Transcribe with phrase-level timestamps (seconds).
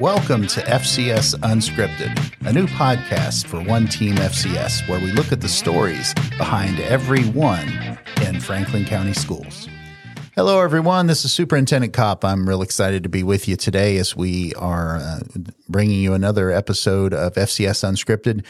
[0.00, 5.40] Welcome to FCS Unscripted, a new podcast for One Team FCS, where we look at
[5.40, 7.68] the stories behind every one
[8.26, 9.68] in Franklin County schools.
[10.34, 11.06] Hello, everyone.
[11.06, 12.24] This is Superintendent Kopp.
[12.24, 15.20] I'm real excited to be with you today as we are uh,
[15.68, 18.44] bringing you another episode of FCS Unscripted.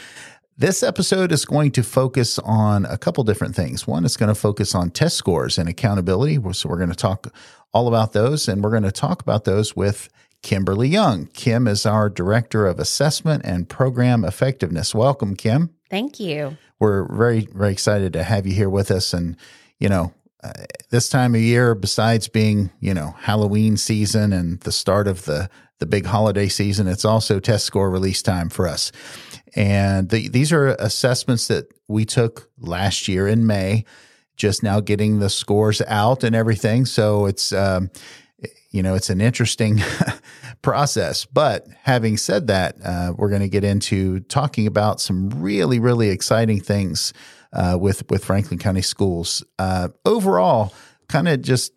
[0.57, 3.85] This episode is going to focus on a couple different things.
[3.85, 6.39] One is going to focus on test scores and accountability.
[6.53, 7.31] So we're going to talk
[7.71, 10.09] all about those, and we're going to talk about those with
[10.45, 11.25] Kimberly Young.
[11.33, 14.93] Kim is our Director of Assessment and Program Effectiveness.
[14.93, 15.71] Welcome, Kim.
[15.89, 16.55] Thank you.
[16.79, 19.11] We're very, very excited to have you here with us.
[19.11, 19.37] And,
[19.79, 20.13] you know,
[20.43, 20.53] uh,
[20.91, 25.49] this time of year, besides being, you know, Halloween season and the start of the,
[25.79, 28.91] the big holiday season, it's also test score release time for us.
[29.55, 33.83] And the, these are assessments that we took last year in May,
[34.35, 36.85] just now getting the scores out and everything.
[36.85, 37.89] So it's, um,
[38.71, 39.81] you know, it's an interesting
[40.61, 41.25] process.
[41.25, 46.09] But having said that, uh, we're going to get into talking about some really, really
[46.09, 47.13] exciting things
[47.53, 49.43] uh, with with Franklin County Schools.
[49.57, 50.73] Uh, overall,
[51.07, 51.71] kind of just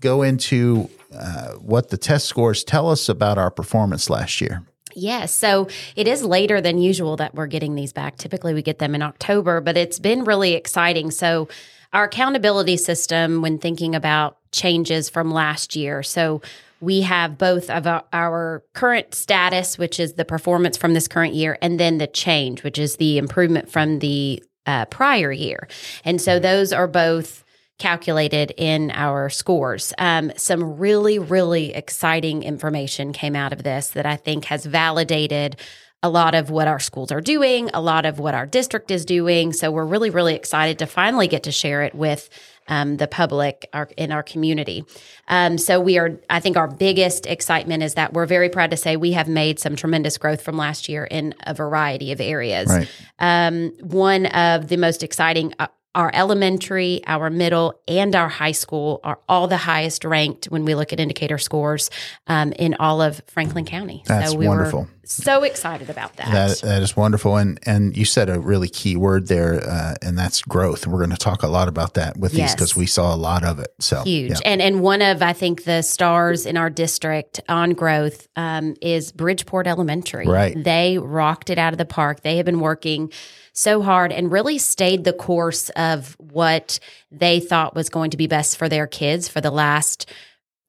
[0.00, 4.62] go into uh, what the test scores tell us about our performance last year.
[4.94, 5.32] Yes.
[5.32, 8.16] So it is later than usual that we're getting these back.
[8.16, 11.10] Typically, we get them in October, but it's been really exciting.
[11.10, 11.48] So,
[11.92, 16.42] our accountability system, when thinking about changes from last year, so
[16.80, 21.56] we have both of our current status, which is the performance from this current year,
[21.62, 25.68] and then the change, which is the improvement from the uh, prior year.
[26.04, 27.44] And so those are both
[27.78, 29.92] calculated in our scores.
[29.98, 35.56] Um, some really, really exciting information came out of this that I think has validated
[36.02, 39.04] a lot of what our schools are doing, a lot of what our district is
[39.04, 39.52] doing.
[39.52, 42.28] So we're really, really excited to finally get to share it with
[42.68, 44.84] um, the public our, in our community.
[45.28, 48.76] Um, so we are, I think, our biggest excitement is that we're very proud to
[48.76, 52.68] say we have made some tremendous growth from last year in a variety of areas.
[52.68, 52.88] Right.
[53.18, 59.00] Um, one of the most exciting uh, our elementary, our middle, and our high school
[59.02, 61.90] are all the highest ranked when we look at indicator scores
[62.28, 64.02] um, in all of Franklin County.
[64.06, 64.88] That's so we wonderful.
[65.04, 66.30] so excited about that.
[66.30, 70.16] That that is wonderful, and and you said a really key word there, uh, and
[70.18, 70.84] that's growth.
[70.84, 72.50] And we're going to talk a lot about that with Yes.
[72.50, 73.68] these because we saw a lot of it.
[73.80, 74.38] So huge yeah.
[74.44, 79.12] and and one of i think the stars in our district on growth um, is
[79.12, 80.54] bridgeport elementary Right.
[80.62, 83.10] they rocked it out of the park they have been working
[83.56, 86.78] so hard and really stayed the course of what
[87.10, 90.10] they thought was going to be best for their kids for the last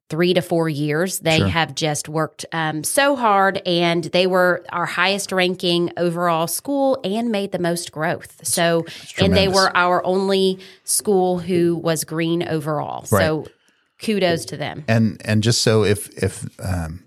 [0.09, 1.19] three to four years.
[1.19, 1.47] They Sure.
[1.49, 7.29] have just worked um, so hard, and they were our highest ranking overall school and
[7.29, 8.39] made the most growth.
[8.47, 8.85] So,
[9.19, 13.03] and they were our only school who was green overall.
[13.03, 13.47] So,
[14.01, 14.85] kudos to them.
[14.87, 17.03] and and just so if if um,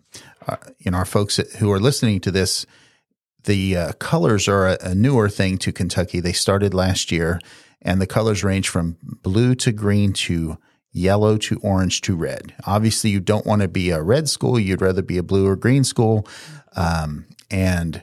[0.47, 2.67] uh, you know our folks who are listening to this,
[3.45, 6.21] the uh, colors are a, a newer thing to Kentucky.
[6.21, 7.41] They started last year,
[7.83, 10.59] and the colors range from blue to green to
[10.93, 12.55] yellow to orange to red.
[12.67, 15.57] Obviously, you don't want to be a red school; you'd rather be a blue or
[15.57, 16.27] green school,
[16.77, 18.03] um, and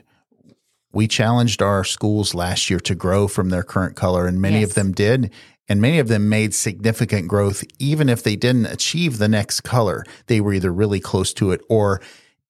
[0.92, 4.70] we challenged our schools last year to grow from their current color, and many Yes.
[4.70, 5.30] of them did.
[5.70, 10.02] And many of them made significant growth, even if they didn't achieve the next color.
[10.26, 12.00] They were either really close to it or,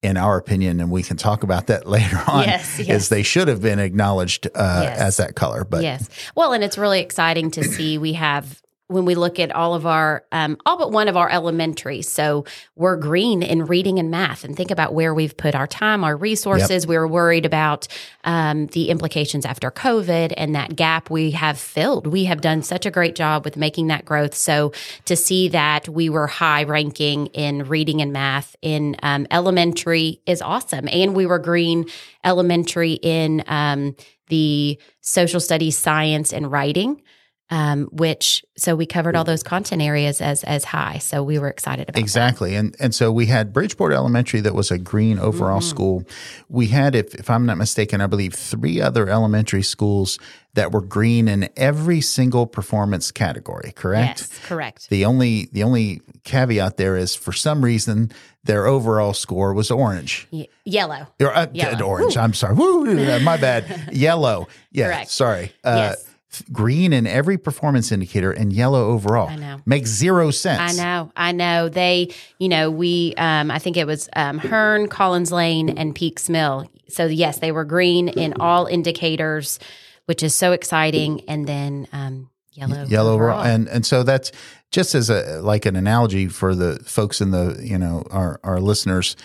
[0.02, 3.02] in our opinion, and we can talk about that later on, Yes, yes.
[3.04, 4.98] is they should have been acknowledged uh, Yes.
[5.00, 5.64] as that color.
[5.64, 6.08] But yes.
[6.34, 9.86] Well, and it's really exciting to see we have when we look at all of
[9.86, 12.00] our um, all but one of our elementary.
[12.02, 16.04] So we're green in reading and math and think about where we've put our time
[16.04, 16.86] our resources.
[16.86, 17.86] We were worried about
[18.24, 22.06] um, the implications after covid and that gap we have filled.
[22.06, 24.34] We have done such a great job with making that growth.
[24.34, 24.72] So
[25.04, 30.40] to see that we were high ranking in reading and math in um, elementary is
[30.40, 30.88] awesome.
[30.90, 31.86] And we were green
[32.24, 33.96] elementary in um,
[34.28, 37.02] the social studies science and writing
[37.50, 41.48] um, which so we covered all those content areas as as high so we were
[41.48, 42.54] excited about Exactly.
[42.54, 45.68] And and so we had Bridgeport Elementary that was a green overall Mm-hmm.
[45.68, 46.04] school.
[46.48, 50.18] We had, if, if I'm not mistaken, I believe three other elementary schools
[50.54, 54.20] that were green in every single performance category, correct?
[54.20, 58.10] yes correct The only the only caveat there is for some reason
[58.44, 60.26] their overall score was orange.
[60.30, 61.84] Ye- yellow Or, uh, Yellow.
[61.86, 62.16] Orange.
[62.16, 62.54] I'm sorry.
[62.54, 63.90] Woo, my bad.
[63.92, 64.48] Yellow.
[64.72, 64.86] Yeah.
[64.86, 65.10] Correct.
[65.10, 65.52] Sorry.
[65.64, 66.07] Uh, Yes.
[66.52, 69.28] Green in every performance indicator and yellow overall.
[69.28, 69.60] I know.
[69.64, 70.78] Makes zero sense.
[70.78, 71.68] I know, I know.
[71.68, 76.28] They, you know, we, um, I think it was um, Hearn, Collins Lane, and Peaks
[76.28, 76.70] Mill.
[76.88, 79.58] So yes, they were green in all indicators,
[80.04, 81.22] which is so exciting.
[81.28, 83.42] And then um, yellow, yellow overall.
[83.42, 84.32] and and so that's
[84.70, 88.60] just as a like an analogy for the folks in the you know our our
[88.60, 89.16] listeners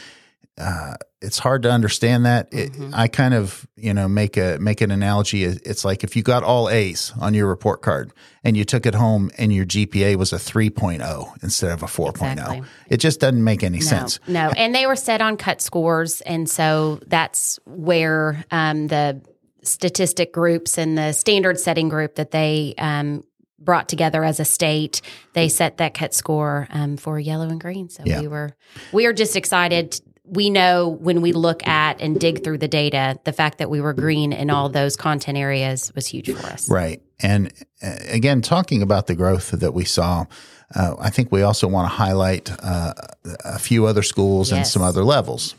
[0.57, 2.47] uh, it's hard to understand that.
[2.53, 2.91] It, Mm-hmm.
[2.93, 5.43] I kind of, you know, make a make an analogy.
[5.43, 8.11] It's like if you got all A's on your report card
[8.43, 12.31] and you took it home and your GPA was a 3.0 instead of a 4.0.
[12.33, 12.61] Exactly.
[12.89, 14.19] It just doesn't make any No, sense.
[14.27, 19.21] no, and they were set on cut scores, and so that's where um, the
[19.63, 23.23] statistic groups and the standard setting group that they um,
[23.59, 25.01] brought together as a state,
[25.33, 27.89] they set that cut score um, for yellow and green.
[27.89, 28.19] So Yeah.
[28.21, 28.51] we were
[28.91, 29.99] we are just excited.
[30.25, 33.81] We know when we look at and dig through the data, the fact that we
[33.81, 36.69] were green in all those content areas was huge for us.
[36.69, 37.01] Right.
[37.21, 40.25] And uh, again, talking about the growth that we saw,
[40.75, 42.93] uh, I think we also want to highlight uh,
[43.43, 45.55] a few other schools and some other levels.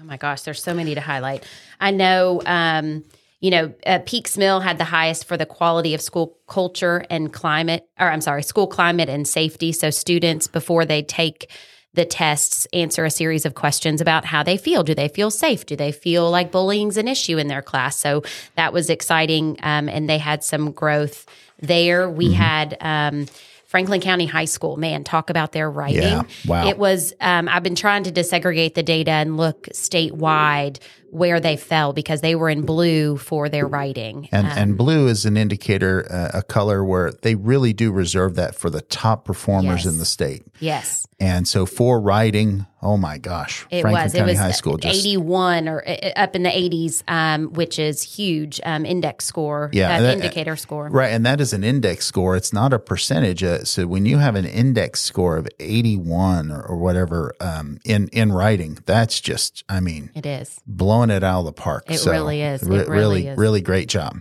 [0.00, 1.44] Oh my gosh, there's so many to highlight.
[1.80, 3.04] I know, um,
[3.40, 7.32] you know, uh, Peaks Mill had the highest for the quality of school culture and
[7.32, 9.72] climate, or I'm sorry, school climate and safety.
[9.72, 11.50] So students, before they take
[11.94, 14.82] the tests, answer a series of questions about how they feel.
[14.82, 15.64] Do they feel safe?
[15.64, 17.96] Do they feel like bullying's an issue in their class?
[17.96, 18.22] So
[18.56, 19.58] that was exciting.
[19.62, 21.26] Um, and they had some growth
[21.60, 22.10] there.
[22.10, 23.26] We had, um,
[23.66, 26.02] Franklin County High School, man, talk about their writing.
[26.02, 26.22] Yeah.
[26.46, 26.68] Wow.
[26.68, 30.78] It was, um, I've been trying to desegregate the data and look statewide
[31.14, 34.28] where they fell because they were in blue for their writing.
[34.32, 38.54] And, and blue is an indicator, uh, a color where they really do reserve that
[38.56, 39.92] for the top performers Yes.
[39.92, 40.42] in the state.
[40.60, 44.12] yes, And so for writing, oh my gosh, it Franklin was.
[44.12, 47.78] County it was High School just 81 or uh, up in the 80s, um, which
[47.78, 50.88] is huge um, index score, Yeah, uh, that- indicator score.
[50.88, 52.34] Right, and that is an index score.
[52.36, 53.42] It's not a percentage.
[53.44, 58.08] Uh, so when you have an index score of eighty-one or, or whatever um, in
[58.08, 60.60] in writing, that's just, I mean, It is.
[60.66, 61.84] blowing it out of the park.
[61.88, 62.62] It So, really is.
[62.62, 63.38] It re- really really, is.
[63.38, 64.20] really great job.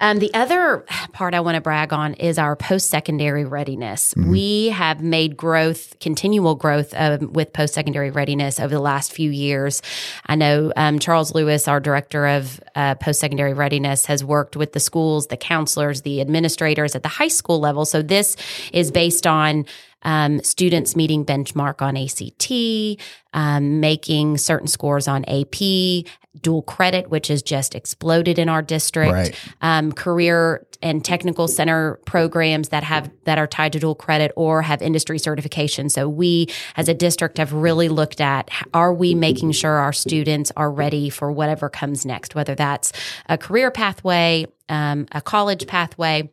[0.00, 4.14] Um, the other part I want to brag on is our post secondary readiness.
[4.16, 9.30] We have made growth, continual growth um, with post secondary readiness over the last few
[9.30, 9.82] years.
[10.26, 14.72] I know um, Charles Lewis, our director of uh, post secondary readiness, has worked with
[14.72, 17.84] the schools, the counselors, the administrators at the high school level.
[17.84, 18.36] So this
[18.72, 19.66] is based on
[20.02, 23.00] um, students meeting benchmark on ACT,
[23.32, 26.04] um, making certain scores on AP,
[26.40, 29.34] dual credit, which has just exploded in our district, Right.
[29.60, 34.62] um, career and technical center programs that have that are tied to dual credit or
[34.62, 35.88] have industry certification.
[35.88, 36.46] So we,
[36.76, 41.10] as a district, have really looked at are we making sure our students are ready
[41.10, 42.92] for whatever comes next, whether that's
[43.28, 46.30] a career pathway, um, a college pathway.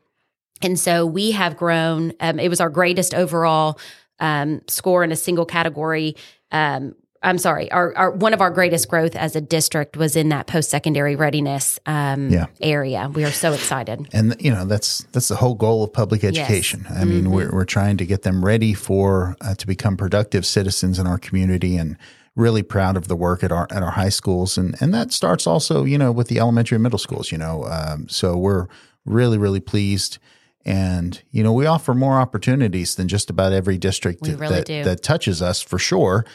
[0.65, 2.13] And so we have grown.
[2.19, 3.79] Um, it was our greatest overall
[4.19, 6.15] um, score in a single category.
[6.51, 10.29] Um, I'm sorry, our, our one of our greatest growth as a district was in
[10.29, 12.47] that post secondary readiness um, Yeah.
[12.61, 13.09] area.
[13.13, 14.07] We are so excited.
[14.11, 16.85] And you know that's that's the whole goal of public education.
[16.89, 20.97] I mean, we're we're trying to get them ready for uh, to become productive citizens
[20.99, 21.95] in our community, and
[22.35, 25.47] really proud of the work at our at our high schools, and and that starts
[25.47, 27.31] also you know with the elementary and middle schools.
[27.31, 28.67] You know, um, so we're
[29.05, 30.17] really really pleased.
[30.65, 34.83] And you know we offer more opportunities than just about every district really that, do.
[34.83, 36.25] that touches us for sure,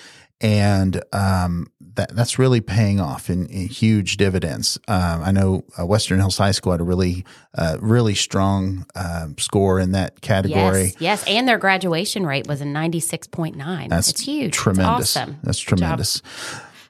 [0.41, 4.79] and um, that that's really paying off in, in huge dividends.
[4.89, 7.25] Um, I know uh, Western Hills High School had a really
[7.57, 10.85] uh, really strong um score in that category.
[10.85, 13.89] Yes, yes, and their graduation rate was a 96.9.
[13.89, 14.49] That's it's huge.
[14.49, 15.17] It's Tremendous.
[15.17, 15.39] awesome.
[15.43, 16.23] That's tremendous.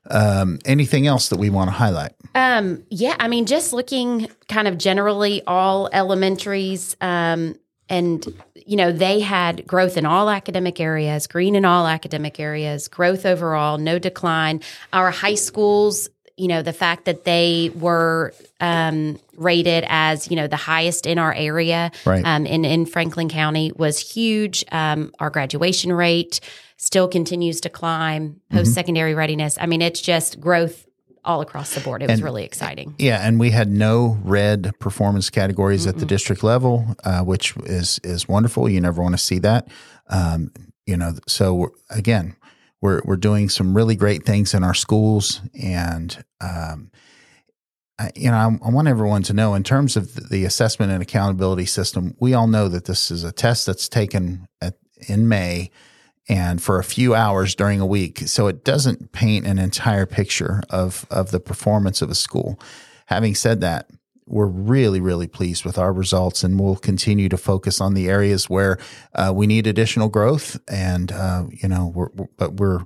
[0.08, 2.12] Um, anything else that we want to highlight?
[2.34, 7.54] Um, yeah, I mean, just looking kind of generally all elementaries, um,
[7.88, 8.24] and
[8.66, 13.26] you know, they had growth in all academic areas, green in all academic areas, growth
[13.26, 14.60] overall, no decline.
[14.92, 20.46] Our high schools, you know, the fact that they were um, rated as you know
[20.46, 22.24] the highest in our area, Right.
[22.24, 24.64] um, in in Franklin County was huge.
[24.72, 26.40] Um, our graduation rate
[26.80, 28.40] still continues to climb.
[28.50, 29.58] Post secondary readiness.
[29.60, 30.86] I mean, it's just growth
[31.22, 32.02] all across the board.
[32.02, 32.94] It was really exciting.
[32.98, 38.00] Yeah, and we had no red performance categories at the district level, uh, which is
[38.02, 38.68] is wonderful.
[38.68, 39.68] You never want to see that.
[40.08, 40.52] Um,
[40.86, 42.34] you know, so we're, again,
[42.80, 46.90] we're we're doing some really great things in our schools, and um,
[47.98, 50.90] I, you know, I, I want everyone to know in terms of the, the assessment
[50.90, 52.16] and accountability system.
[52.18, 55.70] We all know that this is a test that's taken at, in May
[56.28, 58.20] and for a few hours during a week.
[58.28, 62.58] So it doesn't paint an entire picture of, of the performance of a school.
[63.06, 63.88] Having said that,
[64.26, 68.48] we're really, really pleased with our results, and we'll continue to focus on the areas
[68.48, 68.78] where
[69.16, 70.56] uh, we need additional growth.
[70.68, 72.84] And uh, you know, we're, we're- but we're,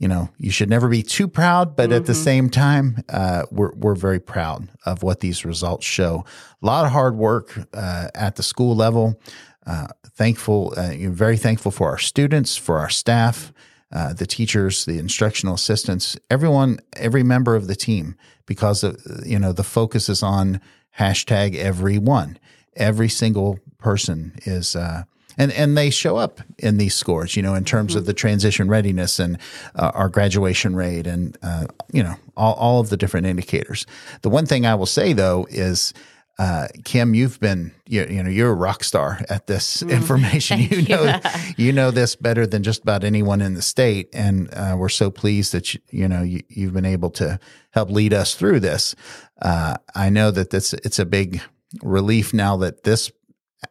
[0.00, 3.72] you know, you should never be too proud, but at the same time, uh, we're
[3.76, 6.24] we're very proud of what these results show.
[6.60, 9.20] A lot of hard work uh, at the school level.
[9.66, 13.52] Uh, thankful, uh, very thankful for our students, for our staff,
[13.92, 18.14] uh, the teachers, the instructional assistants, everyone, every member of the team,
[18.46, 20.60] because of, you know the focus is on
[20.98, 22.38] hashtag everyone.
[22.76, 24.76] Every single person is.
[24.76, 25.04] Uh,
[25.38, 28.68] and and they show up in these scores, you know, in terms of the transition
[28.68, 29.38] readiness and
[29.74, 33.86] uh, our graduation rate, and uh, you know all, all of the different indicators.
[34.22, 35.92] The one thing I will say though is.
[36.40, 40.58] Uh, Kim, you've been you, you know you're a rock star at this information.
[40.60, 40.96] You Thank you.
[40.96, 41.20] know
[41.58, 45.10] you know this better than just about anyone in the state, and uh, we're so
[45.10, 47.38] pleased that you, you know you, you've been able to
[47.72, 48.94] help lead us through this.
[49.42, 51.42] Uh, I know that this it's a big
[51.82, 53.12] relief now that this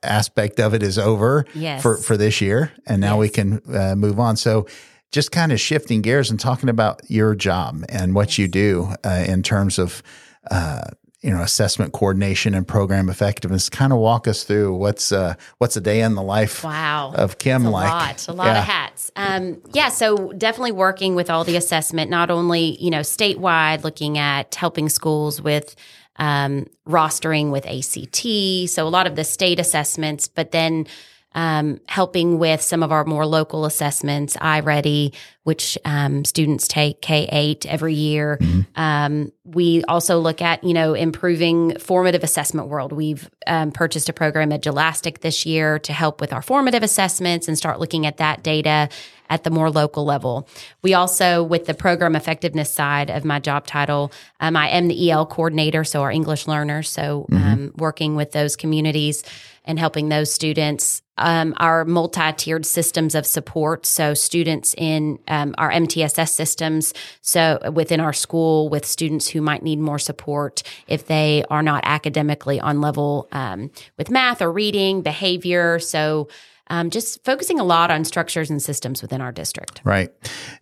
[0.04, 1.82] aspect of it is over Yes.
[1.82, 4.38] for for this year, and now we can uh, move on.
[4.38, 4.68] So.
[5.12, 9.26] Just kind of shifting gears and talking about your job and what you do uh,
[9.28, 10.04] in terms of
[10.52, 10.82] uh,
[11.22, 13.70] you know assessment coordination and program effectiveness.
[13.70, 17.12] Kind of walk us through what's uh, what's a day in the life Wow.
[17.16, 17.90] of Kim a like.
[17.92, 18.60] lot, a lot Yeah.
[18.60, 19.12] of hats.
[19.16, 24.18] Um, yeah, so definitely working with all the assessment, not only you know statewide, looking
[24.18, 25.76] at helping schools with
[26.18, 30.86] um, rostering with ACT, so a lot of the state assessments, but then
[31.34, 37.28] um, helping with some of our more local assessments, iReady, which um, students take K
[37.32, 38.40] eight every year.
[38.76, 42.92] Um, we also look at you know improving formative assessment world.
[42.92, 47.48] We've um, purchased a program at Edulastic this year to help with our formative assessments
[47.48, 48.90] and start looking at that data
[49.30, 50.48] at the more local level.
[50.82, 55.12] We also, with the program effectiveness side of my job title, um, I am the
[55.12, 56.90] EL coordinator, so our English learners.
[56.90, 59.24] So um, working with those communities
[59.66, 61.04] and helping those students.
[61.20, 68.00] Um, our multi-tiered systems of support, so students in um, our MTSS systems, so within
[68.00, 72.82] our school with students who might need more support if they are not academically on
[72.82, 75.78] level um, with math or reading, behavior.
[75.80, 76.30] So
[76.70, 79.82] um, just focusing a lot on structures and systems within our district.
[79.84, 80.12] Right.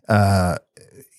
[0.08, 0.58] Uh,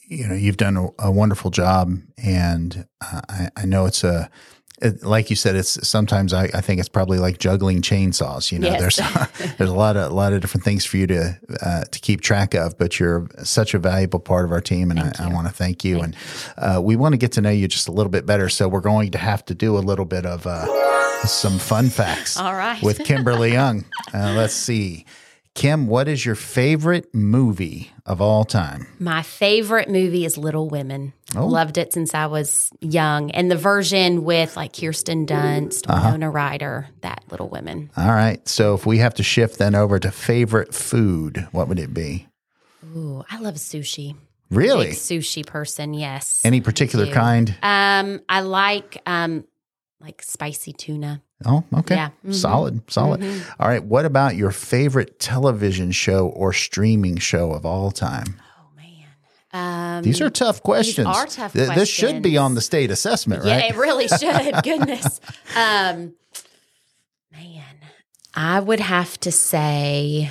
[0.08, 4.30] you know, you've done a, a wonderful job, and uh, I, I know it's a.
[4.80, 8.52] It, like you said, it's sometimes I, I think it's probably like juggling chainsaws.
[8.52, 8.96] You know, Yes.
[8.96, 11.98] there's there's a lot of a lot of different things for you to uh, to
[12.00, 15.32] keep track of, but you're such a valuable part of our team, and I, I
[15.32, 16.00] want to thank you.
[16.00, 16.16] and
[16.56, 18.80] uh, we want to get to know you just a little bit better, so we're
[18.80, 20.66] going to have to do a little bit of uh,
[21.26, 22.36] some fun facts.
[22.36, 22.80] All right.
[22.82, 23.84] with Kimberly Young.
[24.14, 25.06] Uh, let's see.
[25.58, 28.86] Kim, what is your favorite movie of all time?
[29.00, 31.12] My favorite movie is Little Women.
[31.34, 31.48] Oh.
[31.48, 33.32] Loved it since I was young.
[33.32, 36.10] And the version with like Kirsten Dunst, Uh-huh.
[36.12, 37.90] Winona Ryder, that Little Women.
[37.96, 38.46] All right.
[38.48, 42.28] So if we have to shift then over to favorite food, what would it be?
[42.94, 44.14] Ooh, I love sushi.
[44.50, 44.90] Really?
[44.90, 46.40] Big sushi person, yes.
[46.44, 47.52] Any particular kind?
[47.64, 49.44] Um, I like um
[50.00, 51.20] like spicy tuna.
[51.46, 51.94] Oh, okay.
[51.94, 52.10] Yeah.
[52.26, 52.34] Mhm.
[52.34, 53.22] Solid, solid.
[53.60, 53.84] All right.
[53.84, 58.40] What about your favorite television show or streaming show of all time?
[58.58, 59.98] Oh man.
[59.98, 61.06] Um These are tough questions.
[61.06, 63.70] are tough Th- This should be on the state assessment, Yeah, right?
[63.70, 64.62] it really should.
[64.64, 65.20] Goodness.
[65.54, 66.14] Um,
[67.32, 67.64] man,
[68.34, 70.30] I would have to say,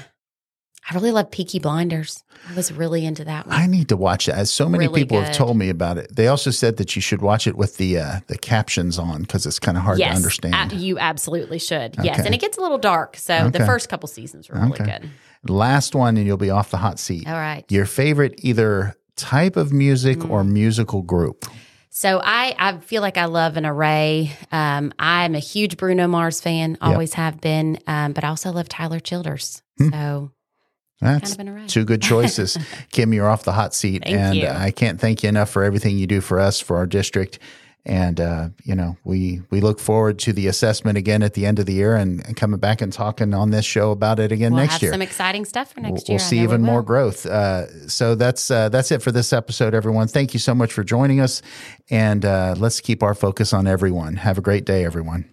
[0.89, 2.23] I really love Peaky Blinders.
[2.49, 3.55] I was really into that one.
[3.55, 4.35] I need to watch it.
[4.35, 6.15] As So many Really people have told me about it.
[6.15, 9.45] They also said that you should watch it with the uh, the captions on because
[9.45, 10.71] it's kind of hard yes, to understand.
[10.71, 11.95] a- you absolutely should.
[12.01, 13.17] Yes, and it gets a little dark.
[13.17, 13.57] So Okay.
[13.59, 14.99] the first couple seasons were really Okay.
[14.99, 15.09] good.
[15.49, 17.27] Last one, and you'll be off the hot seat.
[17.27, 17.65] All right.
[17.69, 20.51] Your favorite either type of music or Mm.
[20.51, 21.45] musical group?
[21.89, 24.31] So I, I feel like I love an array.
[24.51, 28.69] Um, I'm a huge Bruno Mars fan, always have been, um, but I also love
[28.69, 29.63] Tyler Childers.
[29.79, 29.89] Hmm.
[29.89, 30.31] So
[31.01, 32.57] That's kind of two good choices.
[32.91, 34.03] Kim, you're off the hot seat.
[34.03, 34.47] Thank and you.
[34.47, 37.39] I can't thank you enough for everything you do for us, for our district.
[37.87, 41.57] And, uh, you know, we, we look forward to the assessment again at the end
[41.57, 44.51] of the year and, and coming back and talking on this show about it again
[44.51, 44.91] we'll next have year.
[44.91, 47.25] some exciting stuff for We'll, next we'll see know we even more growth.
[47.25, 50.09] Uh, so that's uh, that's it for this episode, everyone.
[50.09, 51.41] Thank you so much for joining us,
[51.89, 54.17] and uh, let's keep our focus on everyone.
[54.17, 55.29] Have a great day, everyone.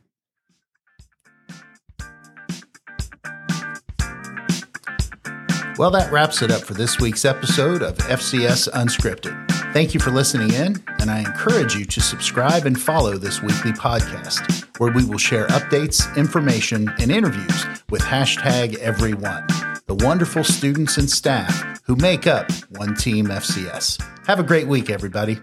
[5.77, 9.51] Well, that wraps it up for this week's episode of FCS Unscripted.
[9.73, 13.73] Thank you for listening in, and I encourage you to subscribe and follow this weekly
[13.73, 19.49] podcast, where we will share updates, information, and interviews with hashtag everyone,
[19.87, 24.01] the wonderful students and staff who make up One Team FCS.
[24.29, 25.41] Have a great week, everybody.